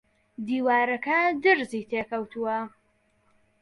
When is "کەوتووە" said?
2.09-2.57